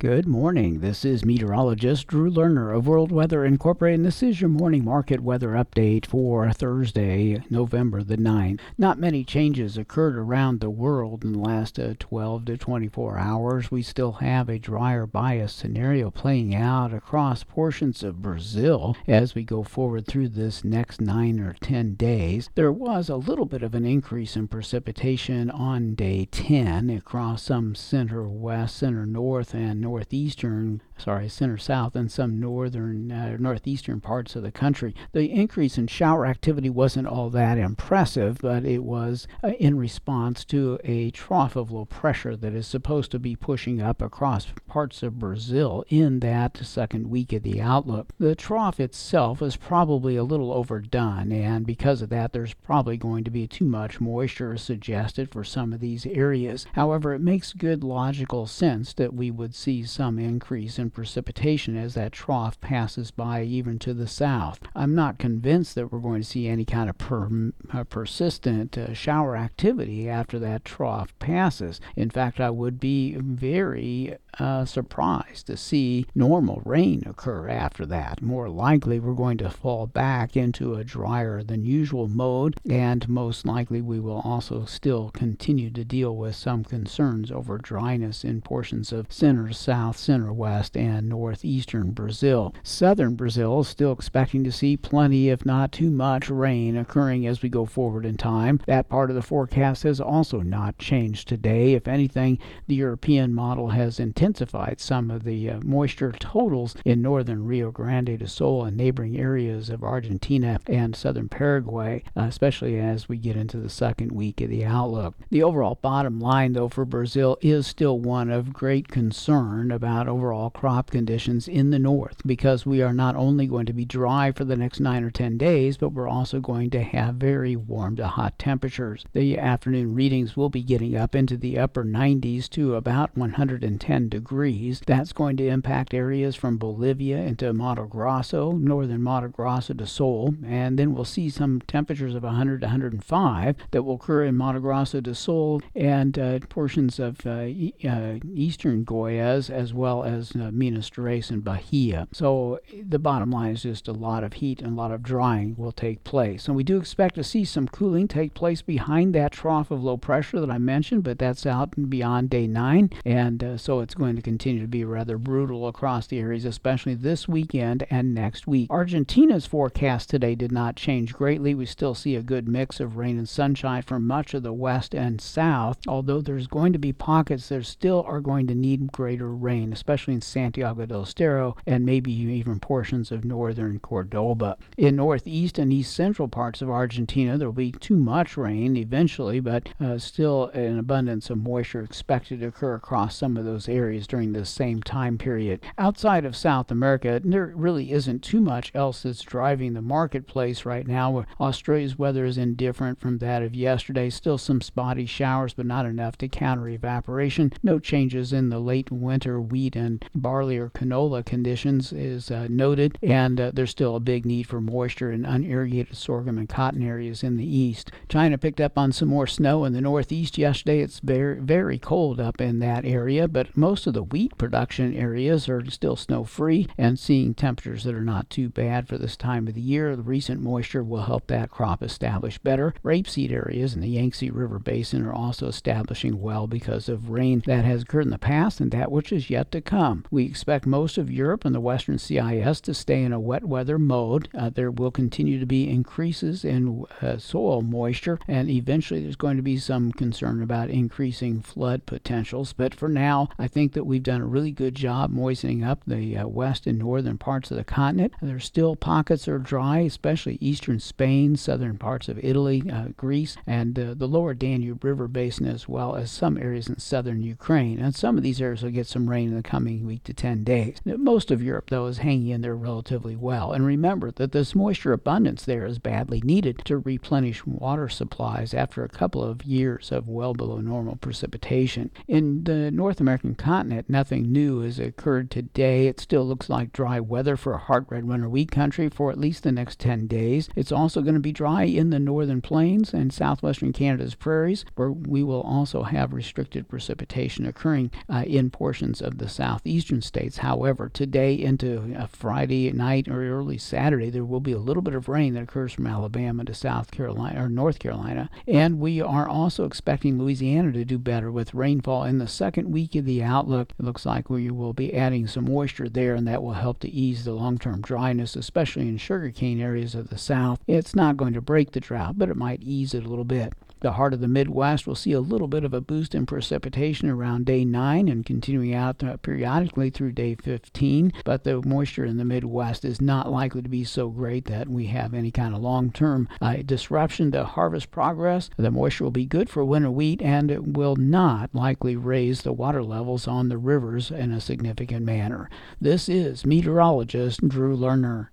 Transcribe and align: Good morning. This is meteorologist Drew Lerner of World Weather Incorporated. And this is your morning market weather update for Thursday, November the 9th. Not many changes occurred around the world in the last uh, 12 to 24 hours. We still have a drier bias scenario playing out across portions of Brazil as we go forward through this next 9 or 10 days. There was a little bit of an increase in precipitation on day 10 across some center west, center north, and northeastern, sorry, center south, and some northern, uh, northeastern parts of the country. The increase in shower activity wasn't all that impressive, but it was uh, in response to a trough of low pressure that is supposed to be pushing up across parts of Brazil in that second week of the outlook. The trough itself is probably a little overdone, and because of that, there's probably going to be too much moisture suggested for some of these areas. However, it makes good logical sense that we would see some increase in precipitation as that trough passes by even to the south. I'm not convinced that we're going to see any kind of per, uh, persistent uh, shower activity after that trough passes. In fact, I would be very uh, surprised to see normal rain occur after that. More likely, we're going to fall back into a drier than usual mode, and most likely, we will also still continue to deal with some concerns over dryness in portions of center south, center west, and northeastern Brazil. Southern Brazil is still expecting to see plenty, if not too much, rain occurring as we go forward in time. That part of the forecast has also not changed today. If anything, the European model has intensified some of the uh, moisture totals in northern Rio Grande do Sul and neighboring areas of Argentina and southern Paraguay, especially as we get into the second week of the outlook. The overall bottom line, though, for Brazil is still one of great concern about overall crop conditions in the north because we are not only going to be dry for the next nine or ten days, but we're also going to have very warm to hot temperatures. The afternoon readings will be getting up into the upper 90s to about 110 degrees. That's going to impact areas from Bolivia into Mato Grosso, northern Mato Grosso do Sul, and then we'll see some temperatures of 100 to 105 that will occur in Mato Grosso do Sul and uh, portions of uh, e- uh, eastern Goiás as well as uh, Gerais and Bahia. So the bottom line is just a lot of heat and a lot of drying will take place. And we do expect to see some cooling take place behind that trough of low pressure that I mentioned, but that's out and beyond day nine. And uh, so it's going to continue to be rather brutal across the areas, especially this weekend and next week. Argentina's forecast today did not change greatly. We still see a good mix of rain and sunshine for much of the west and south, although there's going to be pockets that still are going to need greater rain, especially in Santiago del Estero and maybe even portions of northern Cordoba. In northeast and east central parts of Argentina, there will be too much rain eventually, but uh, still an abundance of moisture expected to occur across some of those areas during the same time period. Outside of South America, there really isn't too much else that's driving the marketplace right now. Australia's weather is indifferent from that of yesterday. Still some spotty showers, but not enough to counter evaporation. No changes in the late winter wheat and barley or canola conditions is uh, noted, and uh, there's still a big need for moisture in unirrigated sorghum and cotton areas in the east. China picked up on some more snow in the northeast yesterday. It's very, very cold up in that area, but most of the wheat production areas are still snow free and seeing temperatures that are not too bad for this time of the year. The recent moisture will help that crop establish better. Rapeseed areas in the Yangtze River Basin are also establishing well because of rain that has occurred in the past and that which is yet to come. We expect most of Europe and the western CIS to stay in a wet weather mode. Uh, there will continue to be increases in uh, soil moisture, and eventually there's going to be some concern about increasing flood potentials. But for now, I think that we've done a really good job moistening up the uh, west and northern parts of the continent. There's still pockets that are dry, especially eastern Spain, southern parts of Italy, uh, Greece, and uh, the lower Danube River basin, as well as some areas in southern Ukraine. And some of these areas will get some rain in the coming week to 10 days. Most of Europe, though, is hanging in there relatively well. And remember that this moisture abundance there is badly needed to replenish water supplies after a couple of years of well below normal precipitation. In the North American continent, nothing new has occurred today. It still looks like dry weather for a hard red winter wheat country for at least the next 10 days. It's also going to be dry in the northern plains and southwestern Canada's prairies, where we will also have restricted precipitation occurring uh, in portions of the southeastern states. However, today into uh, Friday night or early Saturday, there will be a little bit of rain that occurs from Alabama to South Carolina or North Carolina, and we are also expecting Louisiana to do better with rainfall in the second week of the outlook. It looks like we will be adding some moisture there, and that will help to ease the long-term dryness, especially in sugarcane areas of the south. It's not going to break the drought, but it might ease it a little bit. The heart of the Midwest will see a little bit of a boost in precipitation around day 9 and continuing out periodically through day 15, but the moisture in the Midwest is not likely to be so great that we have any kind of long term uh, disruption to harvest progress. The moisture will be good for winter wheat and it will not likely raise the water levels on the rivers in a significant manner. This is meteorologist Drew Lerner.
Good 0.00 0.28
morning. 0.28 0.78
This 0.78 1.04
is 1.04 1.24
meteorologist 1.24 2.06
Drew 2.06 2.30
Lerner 2.30 2.72
of 2.72 2.86
World 2.86 3.10
Weather 3.10 3.44
Incorporated. 3.44 3.98
And 3.98 4.06
this 4.06 4.22
is 4.22 4.40
your 4.40 4.48
morning 4.48 4.84
market 4.84 5.18
weather 5.18 5.54
update 5.54 6.06
for 6.06 6.52
Thursday, 6.52 7.42
November 7.50 8.04
the 8.04 8.16
9th. 8.16 8.60
Not 8.78 9.00
many 9.00 9.24
changes 9.24 9.76
occurred 9.76 10.16
around 10.16 10.60
the 10.60 10.70
world 10.70 11.24
in 11.24 11.32
the 11.32 11.40
last 11.40 11.80
uh, 11.80 11.94
12 11.98 12.44
to 12.44 12.56
24 12.56 13.18
hours. 13.18 13.72
We 13.72 13.82
still 13.82 14.12
have 14.12 14.48
a 14.48 14.60
drier 14.60 15.04
bias 15.04 15.52
scenario 15.52 16.12
playing 16.12 16.54
out 16.54 16.94
across 16.94 17.42
portions 17.42 18.04
of 18.04 18.22
Brazil 18.22 18.96
as 19.08 19.34
we 19.34 19.42
go 19.42 19.64
forward 19.64 20.06
through 20.06 20.28
this 20.28 20.62
next 20.62 21.00
9 21.00 21.40
or 21.40 21.54
10 21.54 21.94
days. 21.94 22.50
There 22.54 22.70
was 22.70 23.08
a 23.08 23.16
little 23.16 23.46
bit 23.46 23.64
of 23.64 23.74
an 23.74 23.84
increase 23.84 24.36
in 24.36 24.46
precipitation 24.46 25.50
on 25.50 25.96
day 25.96 26.26
10 26.30 26.88
across 26.88 27.42
some 27.42 27.74
center 27.74 28.28
west, 28.28 28.76
center 28.76 29.04
north, 29.04 29.54
and 29.54 29.87
northeastern, 29.88 30.82
sorry, 30.98 31.28
center 31.28 31.56
south, 31.56 31.94
and 31.94 32.10
some 32.10 32.40
northern, 32.40 33.10
uh, 33.10 33.36
northeastern 33.38 34.00
parts 34.00 34.36
of 34.36 34.42
the 34.42 34.50
country. 34.50 34.94
The 35.12 35.30
increase 35.30 35.78
in 35.78 35.86
shower 35.86 36.26
activity 36.26 36.68
wasn't 36.68 37.06
all 37.06 37.30
that 37.30 37.58
impressive, 37.58 38.38
but 38.42 38.64
it 38.64 38.82
was 38.82 39.26
uh, 39.42 39.48
in 39.58 39.78
response 39.78 40.44
to 40.46 40.78
a 40.84 41.10
trough 41.10 41.56
of 41.56 41.70
low 41.70 41.84
pressure 41.84 42.36
that 42.36 42.52
is 42.52 42.66
supposed 42.66 43.10
to 43.12 43.18
be 43.18 43.36
pushing 43.36 43.80
up 43.80 44.02
across 44.02 44.46
parts 44.66 45.02
of 45.02 45.18
Brazil 45.18 45.84
in 45.88 46.20
that 46.20 46.58
second 46.58 47.08
week 47.08 47.32
of 47.32 47.42
the 47.42 47.60
outlook. 47.60 48.08
The 48.18 48.34
trough 48.34 48.80
itself 48.80 49.40
is 49.40 49.56
probably 49.56 50.16
a 50.16 50.24
little 50.24 50.52
overdone, 50.52 51.32
and 51.32 51.66
because 51.66 52.02
of 52.02 52.08
that, 52.10 52.32
there's 52.32 52.54
probably 52.54 52.96
going 52.96 53.24
to 53.24 53.30
be 53.30 53.46
too 53.46 53.64
much 53.64 54.00
moisture 54.00 54.56
suggested 54.56 55.30
for 55.30 55.44
some 55.44 55.72
of 55.72 55.80
these 55.80 56.06
areas. 56.06 56.66
However, 56.72 57.14
it 57.14 57.20
makes 57.20 57.52
good 57.52 57.84
logical 57.84 58.46
sense 58.46 58.92
that 58.94 59.14
we 59.14 59.30
would 59.30 59.54
see 59.54 59.84
some 59.84 60.18
increase 60.18 60.78
in 60.78 60.87
precipitation 60.90 61.76
as 61.76 61.94
that 61.94 62.12
trough 62.12 62.60
passes 62.60 63.10
by 63.10 63.42
even 63.42 63.78
to 63.80 63.94
the 63.94 64.06
south. 64.06 64.60
I'm 64.74 64.94
not 64.94 65.18
convinced 65.18 65.74
that 65.74 65.92
we're 65.92 65.98
going 65.98 66.22
to 66.22 66.28
see 66.28 66.48
any 66.48 66.64
kind 66.64 66.90
of 66.90 66.98
per, 66.98 67.52
uh, 67.72 67.84
persistent 67.84 68.76
uh, 68.76 68.94
shower 68.94 69.36
activity 69.36 70.08
after 70.08 70.38
that 70.38 70.64
trough 70.64 71.16
passes. 71.18 71.80
In 71.96 72.10
fact, 72.10 72.40
I 72.40 72.50
would 72.50 72.80
be 72.80 73.16
very 73.16 74.16
uh, 74.38 74.64
surprised 74.64 75.46
to 75.46 75.56
see 75.56 76.06
normal 76.14 76.62
rain 76.64 77.02
occur 77.06 77.48
after 77.48 77.84
that. 77.86 78.22
More 78.22 78.48
likely, 78.48 79.00
we're 79.00 79.14
going 79.14 79.38
to 79.38 79.50
fall 79.50 79.86
back 79.86 80.36
into 80.36 80.74
a 80.74 80.84
drier 80.84 81.42
than 81.42 81.64
usual 81.64 82.08
mode, 82.08 82.56
and 82.68 83.08
most 83.08 83.44
likely, 83.44 83.80
we 83.80 83.98
will 83.98 84.20
also 84.20 84.64
still 84.64 85.10
continue 85.10 85.70
to 85.70 85.84
deal 85.84 86.16
with 86.16 86.36
some 86.36 86.64
concerns 86.64 87.32
over 87.32 87.58
dryness 87.58 88.24
in 88.24 88.40
portions 88.40 88.92
of 88.92 89.12
center 89.12 89.52
south, 89.52 89.96
center 89.96 90.32
west, 90.32 90.76
and 90.78 91.08
northeastern 91.08 91.90
Brazil. 91.90 92.54
Southern 92.62 93.16
Brazil 93.16 93.60
is 93.60 93.68
still 93.68 93.92
expecting 93.92 94.44
to 94.44 94.52
see 94.52 94.76
plenty, 94.76 95.28
if 95.28 95.44
not 95.44 95.72
too 95.72 95.90
much, 95.90 96.30
rain 96.30 96.76
occurring 96.76 97.26
as 97.26 97.42
we 97.42 97.48
go 97.48 97.66
forward 97.66 98.06
in 98.06 98.16
time. 98.16 98.60
That 98.66 98.88
part 98.88 99.10
of 99.10 99.16
the 99.16 99.22
forecast 99.22 99.82
has 99.82 100.00
also 100.00 100.40
not 100.40 100.78
changed 100.78 101.26
today. 101.26 101.74
If 101.74 101.88
anything, 101.88 102.38
the 102.68 102.76
European 102.76 103.34
model 103.34 103.70
has 103.70 103.98
intensified 103.98 104.80
some 104.80 105.10
of 105.10 105.24
the 105.24 105.50
uh, 105.50 105.60
moisture 105.64 106.12
totals 106.12 106.76
in 106.84 107.02
northern 107.02 107.44
Rio 107.44 107.72
Grande 107.72 108.16
do 108.18 108.26
Sul 108.26 108.64
and 108.64 108.76
neighboring 108.76 109.18
areas 109.18 109.70
of 109.70 109.82
Argentina 109.82 110.60
and 110.68 110.94
southern 110.94 111.28
Paraguay, 111.28 112.04
especially 112.14 112.78
as 112.78 113.08
we 113.08 113.16
get 113.16 113.36
into 113.36 113.56
the 113.56 113.68
second 113.68 114.12
week 114.12 114.40
of 114.40 114.48
the 114.48 114.64
outlook. 114.64 115.16
The 115.30 115.42
overall 115.42 115.78
bottom 115.82 116.20
line, 116.20 116.52
though, 116.52 116.68
for 116.68 116.84
Brazil 116.84 117.36
is 117.40 117.66
still 117.66 117.98
one 117.98 118.30
of 118.30 118.52
great 118.52 118.86
concern 118.86 119.72
about 119.72 120.06
overall 120.06 120.50
crop 120.50 120.67
conditions 120.90 121.48
in 121.48 121.70
the 121.70 121.78
north 121.78 122.16
because 122.26 122.66
we 122.66 122.82
are 122.82 122.92
not 122.92 123.16
only 123.16 123.46
going 123.46 123.66
to 123.66 123.72
be 123.72 123.84
dry 123.84 124.32
for 124.32 124.44
the 124.44 124.56
next 124.56 124.80
nine 124.80 125.04
or 125.04 125.10
ten 125.10 125.36
days, 125.38 125.76
but 125.76 125.90
we're 125.90 126.08
also 126.08 126.40
going 126.40 126.70
to 126.70 126.82
have 126.82 127.16
very 127.16 127.56
warm 127.56 127.96
to 127.96 128.06
hot 128.06 128.38
temperatures. 128.38 129.04
The 129.12 129.38
afternoon 129.38 129.94
readings 129.94 130.36
will 130.36 130.48
be 130.50 130.62
getting 130.62 130.96
up 130.96 131.14
into 131.14 131.36
the 131.36 131.58
upper 131.58 131.84
90s 131.84 132.48
to 132.50 132.74
about 132.74 133.16
110 133.16 134.08
degrees. 134.08 134.82
That's 134.86 135.12
going 135.12 135.36
to 135.38 135.48
impact 135.48 135.94
areas 135.94 136.36
from 136.36 136.58
Bolivia 136.58 137.18
into 137.18 137.52
Mato 137.52 137.86
Grosso, 137.86 138.52
northern 138.52 139.02
Mato 139.02 139.28
Grosso 139.28 139.74
do 139.74 139.86
Sul, 139.86 140.34
and 140.44 140.78
then 140.78 140.94
we'll 140.94 141.04
see 141.04 141.28
some 141.28 141.60
temperatures 141.66 142.14
of 142.14 142.22
100 142.22 142.60
to 142.60 142.66
105 142.66 143.56
that 143.70 143.82
will 143.82 143.94
occur 143.94 144.24
in 144.24 144.36
Mato 144.36 144.60
Grosso 144.60 145.00
do 145.00 145.14
Sul 145.14 145.60
and 145.74 146.18
uh, 146.18 146.38
portions 146.48 146.98
of 146.98 147.26
uh, 147.26 147.42
e- 147.42 147.74
uh, 147.88 148.14
eastern 148.32 148.84
Goiás 148.84 149.50
as 149.50 149.72
well 149.74 150.04
as 150.04 150.34
uh, 150.36 150.50
Gerais 150.58 151.30
and 151.30 151.44
Bahia. 151.44 152.08
So 152.12 152.60
the 152.82 152.98
bottom 152.98 153.30
line 153.30 153.52
is 153.52 153.62
just 153.62 153.88
a 153.88 153.92
lot 153.92 154.24
of 154.24 154.34
heat 154.34 154.60
and 154.60 154.72
a 154.72 154.76
lot 154.76 154.90
of 154.90 155.02
drying 155.02 155.54
will 155.56 155.72
take 155.72 156.04
place. 156.04 156.46
And 156.46 156.56
we 156.56 156.64
do 156.64 156.78
expect 156.78 157.14
to 157.16 157.24
see 157.24 157.44
some 157.44 157.68
cooling 157.68 158.08
take 158.08 158.34
place 158.34 158.62
behind 158.62 159.14
that 159.14 159.32
trough 159.32 159.70
of 159.70 159.82
low 159.82 159.96
pressure 159.96 160.40
that 160.40 160.50
I 160.50 160.58
mentioned, 160.58 161.04
but 161.04 161.18
that's 161.18 161.46
out 161.46 161.76
and 161.76 161.88
beyond 161.88 162.30
day 162.30 162.46
nine. 162.46 162.90
And 163.04 163.42
uh, 163.42 163.56
so 163.56 163.80
it's 163.80 163.94
going 163.94 164.16
to 164.16 164.22
continue 164.22 164.60
to 164.62 164.68
be 164.68 164.84
rather 164.84 165.18
brutal 165.18 165.68
across 165.68 166.06
the 166.06 166.18
areas, 166.18 166.44
especially 166.44 166.94
this 166.94 167.28
weekend 167.28 167.86
and 167.90 168.14
next 168.14 168.46
week. 168.46 168.70
Argentina's 168.70 169.46
forecast 169.46 170.10
today 170.10 170.34
did 170.34 170.52
not 170.52 170.76
change 170.76 171.14
greatly. 171.14 171.54
We 171.54 171.66
still 171.66 171.94
see 171.94 172.14
a 172.14 172.22
good 172.22 172.48
mix 172.48 172.80
of 172.80 172.96
rain 172.96 173.18
and 173.18 173.28
sunshine 173.28 173.82
for 173.82 173.98
much 173.98 174.34
of 174.34 174.42
the 174.42 174.52
west 174.52 174.94
and 174.94 175.20
south, 175.20 175.78
although 175.86 176.20
there's 176.20 176.46
going 176.46 176.72
to 176.72 176.78
be 176.78 176.92
pockets 176.92 177.48
that 177.48 177.64
still 177.66 178.04
are 178.06 178.20
going 178.20 178.46
to 178.46 178.54
need 178.54 178.92
greater 178.92 179.28
rain, 179.28 179.72
especially 179.72 180.14
in 180.14 180.20
Santiago 180.48 180.86
del 180.86 181.02
Estero 181.02 181.56
and 181.66 181.84
maybe 181.84 182.10
even 182.10 182.58
portions 182.58 183.12
of 183.12 183.22
northern 183.22 183.78
Cordoba. 183.80 184.56
In 184.78 184.96
northeast 184.96 185.58
and 185.58 185.70
east 185.70 185.92
central 185.94 186.26
parts 186.26 186.62
of 186.62 186.70
Argentina, 186.70 187.36
there 187.36 187.48
will 187.48 187.52
be 187.52 187.72
too 187.72 187.96
much 187.96 188.38
rain 188.38 188.74
eventually, 188.74 189.40
but 189.40 189.68
uh, 189.78 189.98
still 189.98 190.46
an 190.54 190.78
abundance 190.78 191.28
of 191.28 191.36
moisture 191.36 191.82
expected 191.82 192.40
to 192.40 192.46
occur 192.46 192.76
across 192.76 193.14
some 193.14 193.36
of 193.36 193.44
those 193.44 193.68
areas 193.68 194.06
during 194.06 194.32
the 194.32 194.46
same 194.46 194.82
time 194.82 195.18
period. 195.18 195.60
Outside 195.76 196.24
of 196.24 196.34
South 196.34 196.70
America, 196.70 197.20
there 197.22 197.52
really 197.54 197.92
isn't 197.92 198.22
too 198.22 198.40
much 198.40 198.72
else 198.74 199.02
that's 199.02 199.20
driving 199.20 199.74
the 199.74 199.82
marketplace 199.82 200.64
right 200.64 200.86
now. 200.86 201.26
Australia's 201.38 201.98
weather 201.98 202.24
is 202.24 202.38
indifferent 202.38 202.98
from 202.98 203.18
that 203.18 203.42
of 203.42 203.54
yesterday. 203.54 204.08
Still 204.08 204.38
some 204.38 204.62
spotty 204.62 205.04
showers, 205.04 205.52
but 205.52 205.66
not 205.66 205.84
enough 205.84 206.16
to 206.18 206.28
counter 206.28 206.68
evaporation. 206.68 207.52
No 207.62 207.78
changes 207.78 208.32
in 208.32 208.48
the 208.48 208.60
late 208.60 208.90
winter 208.90 209.38
wheat 209.38 209.76
and 209.76 210.02
barley 210.14 210.27
or 210.28 210.70
canola 210.70 211.24
conditions 211.24 211.92
is 211.92 212.30
uh, 212.30 212.46
noted, 212.50 212.98
and 213.02 213.40
uh, 213.40 213.50
there's 213.54 213.70
still 213.70 213.96
a 213.96 214.00
big 214.00 214.26
need 214.26 214.44
for 214.44 214.60
moisture 214.60 215.10
in 215.10 215.24
unirrigated 215.24 215.96
sorghum 215.96 216.38
and 216.38 216.48
cotton 216.48 216.82
areas 216.82 217.22
in 217.22 217.36
the 217.36 217.56
east. 217.56 217.90
China 218.08 218.36
picked 218.36 218.60
up 218.60 218.76
on 218.76 218.92
some 218.92 219.08
more 219.08 219.26
snow 219.26 219.64
in 219.64 219.72
the 219.72 219.80
northeast 219.80 220.38
yesterday. 220.38 220.80
It's 220.80 221.00
very, 221.00 221.40
very 221.40 221.78
cold 221.78 222.20
up 222.20 222.40
in 222.40 222.58
that 222.60 222.84
area, 222.84 223.28
but 223.28 223.56
most 223.56 223.86
of 223.86 223.94
the 223.94 224.02
wheat 224.02 224.36
production 224.38 224.94
areas 224.94 225.48
are 225.48 225.68
still 225.70 225.96
snow 225.96 226.24
free 226.24 226.66
and 226.76 226.98
seeing 226.98 227.34
temperatures 227.34 227.84
that 227.84 227.94
are 227.94 228.00
not 228.00 228.30
too 228.30 228.48
bad 228.48 228.88
for 228.88 228.98
this 228.98 229.16
time 229.16 229.48
of 229.48 229.54
the 229.54 229.60
year. 229.60 229.96
The 229.96 230.02
recent 230.02 230.40
moisture 230.40 230.84
will 230.84 231.02
help 231.02 231.26
that 231.28 231.50
crop 231.50 231.82
establish 231.82 232.38
better. 232.38 232.74
Rapeseed 232.84 233.32
areas 233.32 233.74
in 233.74 233.80
the 233.80 233.88
Yangtze 233.88 234.30
River 234.30 234.58
Basin 234.58 235.04
are 235.04 235.12
also 235.12 235.46
establishing 235.46 236.20
well 236.20 236.46
because 236.46 236.88
of 236.88 237.10
rain 237.10 237.42
that 237.46 237.64
has 237.64 237.82
occurred 237.82 238.02
in 238.04 238.10
the 238.10 238.18
past 238.18 238.60
and 238.60 238.70
that 238.70 238.90
which 238.90 239.12
is 239.12 239.30
yet 239.30 239.50
to 239.52 239.60
come. 239.60 240.04
We 240.10 240.17
expect 240.24 240.66
most 240.66 240.98
of 240.98 241.10
Europe 241.10 241.44
and 241.44 241.54
the 241.54 241.60
western 241.60 241.98
CIS 241.98 242.60
to 242.62 242.74
stay 242.74 243.02
in 243.02 243.12
a 243.12 243.20
wet 243.20 243.44
weather 243.44 243.78
mode. 243.78 244.28
Uh, 244.36 244.50
there 244.50 244.70
will 244.70 244.90
continue 244.90 245.38
to 245.38 245.46
be 245.46 245.68
increases 245.68 246.44
in 246.44 246.84
uh, 247.02 247.18
soil 247.18 247.62
moisture, 247.62 248.18
and 248.26 248.50
eventually 248.50 249.02
there's 249.02 249.16
going 249.16 249.36
to 249.36 249.42
be 249.42 249.56
some 249.56 249.92
concern 249.92 250.42
about 250.42 250.70
increasing 250.70 251.40
flood 251.40 251.86
potentials. 251.86 252.52
But 252.52 252.74
for 252.74 252.88
now, 252.88 253.28
I 253.38 253.48
think 253.48 253.72
that 253.72 253.84
we've 253.84 254.02
done 254.02 254.20
a 254.20 254.26
really 254.26 254.52
good 254.52 254.74
job 254.74 255.10
moistening 255.10 255.64
up 255.64 255.82
the 255.86 256.16
uh, 256.16 256.26
west 256.26 256.66
and 256.66 256.78
northern 256.78 257.18
parts 257.18 257.50
of 257.50 257.56
the 257.56 257.64
continent. 257.64 258.12
There's 258.20 258.44
still 258.44 258.76
pockets 258.76 259.24
that 259.24 259.32
are 259.32 259.38
dry, 259.38 259.80
especially 259.80 260.38
eastern 260.40 260.80
Spain, 260.80 261.36
southern 261.36 261.78
parts 261.78 262.08
of 262.08 262.22
Italy, 262.22 262.62
uh, 262.70 262.88
Greece, 262.96 263.36
and 263.46 263.78
uh, 263.78 263.94
the 263.94 264.08
lower 264.08 264.34
Danube 264.34 264.84
River 264.84 265.08
basin, 265.08 265.46
as 265.46 265.68
well 265.68 265.96
as 265.96 266.10
some 266.10 266.38
areas 266.38 266.68
in 266.68 266.78
southern 266.78 267.22
Ukraine. 267.22 267.78
And 267.78 267.94
some 267.94 268.16
of 268.16 268.22
these 268.22 268.40
areas 268.40 268.62
will 268.62 268.70
get 268.70 268.86
some 268.86 269.08
rain 269.08 269.28
in 269.28 269.36
the 269.36 269.42
coming 269.42 269.86
week 269.86 270.04
to 270.08 270.14
10 270.14 270.42
days. 270.42 270.78
Most 270.86 271.30
of 271.30 271.42
Europe, 271.42 271.68
though, 271.68 271.86
is 271.86 271.98
hanging 271.98 272.28
in 272.28 272.40
there 272.40 272.56
relatively 272.56 273.14
well. 273.14 273.52
And 273.52 273.64
remember 273.64 274.10
that 274.12 274.32
this 274.32 274.54
moisture 274.54 274.94
abundance 274.94 275.44
there 275.44 275.66
is 275.66 275.78
badly 275.78 276.22
needed 276.22 276.62
to 276.64 276.78
replenish 276.78 277.46
water 277.46 277.90
supplies 277.90 278.54
after 278.54 278.82
a 278.82 278.88
couple 278.88 279.22
of 279.22 279.44
years 279.44 279.92
of 279.92 280.08
well 280.08 280.32
below 280.32 280.60
normal 280.60 280.96
precipitation. 280.96 281.90
In 282.06 282.44
the 282.44 282.70
North 282.70 283.02
American 283.02 283.34
continent, 283.34 283.90
nothing 283.90 284.32
new 284.32 284.60
has 284.60 284.78
occurred 284.78 285.30
today. 285.30 285.88
It 285.88 286.00
still 286.00 286.24
looks 286.24 286.48
like 286.48 286.72
dry 286.72 287.00
weather 287.00 287.36
for 287.36 287.52
a 287.52 287.58
hard 287.58 287.84
red 287.90 288.04
winter 288.04 288.30
wheat 288.30 288.50
country 288.50 288.88
for 288.88 289.10
at 289.10 289.18
least 289.18 289.42
the 289.42 289.52
next 289.52 289.78
10 289.78 290.06
days. 290.06 290.48
It's 290.56 290.72
also 290.72 291.02
going 291.02 291.14
to 291.14 291.20
be 291.20 291.32
dry 291.32 291.64
in 291.64 291.90
the 291.90 291.98
northern 291.98 292.40
plains 292.40 292.94
and 292.94 293.12
southwestern 293.12 293.74
Canada's 293.74 294.14
prairies, 294.14 294.64
where 294.74 294.90
we 294.90 295.22
will 295.22 295.42
also 295.42 295.82
have 295.82 296.14
restricted 296.14 296.66
precipitation 296.66 297.44
occurring 297.44 297.90
uh, 298.08 298.24
in 298.26 298.48
portions 298.48 299.02
of 299.02 299.18
the 299.18 299.28
southeastern 299.28 299.97
states. 300.00 300.38
However, 300.38 300.88
today 300.88 301.34
into 301.34 301.94
uh, 301.96 302.06
Friday 302.06 302.70
night 302.72 303.08
or 303.08 303.22
early 303.24 303.58
Saturday, 303.58 304.10
there 304.10 304.24
will 304.24 304.40
be 304.40 304.52
a 304.52 304.58
little 304.58 304.82
bit 304.82 304.94
of 304.94 305.08
rain 305.08 305.34
that 305.34 305.42
occurs 305.42 305.72
from 305.72 305.86
Alabama 305.86 306.44
to 306.44 306.54
South 306.54 306.90
Carolina 306.90 307.44
or 307.44 307.48
North 307.48 307.78
Carolina, 307.78 308.30
and 308.46 308.78
we 308.78 309.00
are 309.00 309.28
also 309.28 309.64
expecting 309.64 310.18
Louisiana 310.18 310.72
to 310.72 310.84
do 310.84 310.98
better 310.98 311.30
with 311.30 311.54
rainfall 311.54 312.04
in 312.04 312.18
the 312.18 312.28
second 312.28 312.70
week 312.70 312.94
of 312.94 313.04
the 313.04 313.22
outlook. 313.22 313.72
It 313.78 313.84
looks 313.84 314.06
like 314.06 314.30
we 314.30 314.50
will 314.50 314.72
be 314.72 314.94
adding 314.94 315.26
some 315.26 315.44
moisture 315.44 315.88
there, 315.88 316.14
and 316.14 316.26
that 316.26 316.42
will 316.42 316.54
help 316.54 316.80
to 316.80 316.90
ease 316.90 317.24
the 317.24 317.32
long-term 317.32 317.82
dryness, 317.82 318.36
especially 318.36 318.88
in 318.88 318.98
sugarcane 318.98 319.60
areas 319.60 319.94
of 319.94 320.10
the 320.10 320.18
south. 320.18 320.60
It's 320.66 320.94
not 320.94 321.16
going 321.16 321.34
to 321.34 321.40
break 321.40 321.72
the 321.72 321.80
drought, 321.80 322.18
but 322.18 322.28
it 322.28 322.36
might 322.36 322.62
ease 322.62 322.94
it 322.94 323.04
a 323.04 323.08
little 323.08 323.24
bit. 323.24 323.52
The 323.80 323.92
heart 323.92 324.12
of 324.12 324.20
the 324.20 324.28
Midwest 324.28 324.86
will 324.86 324.96
see 324.96 325.12
a 325.12 325.20
little 325.20 325.46
bit 325.46 325.64
of 325.64 325.72
a 325.72 325.80
boost 325.80 326.14
in 326.14 326.26
precipitation 326.26 327.08
around 327.08 327.46
day 327.46 327.64
9 327.64 328.08
and 328.08 328.26
continuing 328.26 328.74
out 328.74 329.02
periodically 329.22 329.90
through 329.90 330.12
day 330.12 330.34
15, 330.34 331.12
but 331.24 331.44
the 331.44 331.62
moisture 331.62 332.04
in 332.04 332.16
the 332.16 332.24
Midwest 332.24 332.84
is 332.84 333.00
not 333.00 333.30
likely 333.30 333.62
to 333.62 333.68
be 333.68 333.84
so 333.84 334.08
great 334.08 334.46
that 334.46 334.68
we 334.68 334.86
have 334.86 335.14
any 335.14 335.30
kind 335.30 335.54
of 335.54 335.62
long 335.62 335.92
term 335.92 336.28
uh, 336.40 336.56
disruption 336.64 337.30
to 337.32 337.44
harvest 337.44 337.90
progress. 337.90 338.50
The 338.56 338.70
moisture 338.70 339.04
will 339.04 339.10
be 339.12 339.26
good 339.26 339.48
for 339.48 339.64
winter 339.64 339.90
wheat 339.90 340.20
and 340.22 340.50
it 340.50 340.66
will 340.66 340.96
not 340.96 341.54
likely 341.54 341.94
raise 341.94 342.42
the 342.42 342.52
water 342.52 342.82
levels 342.82 343.28
on 343.28 343.48
the 343.48 343.58
rivers 343.58 344.10
in 344.10 344.32
a 344.32 344.40
significant 344.40 345.06
manner. 345.06 345.48
This 345.80 346.08
is 346.08 346.44
meteorologist 346.44 347.46
Drew 347.46 347.76
Lerner. 347.76 348.28